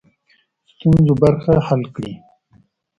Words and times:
ستونزو 0.71 1.13
برخه 1.23 1.53
حل 1.67 1.81
کړي. 1.95 2.13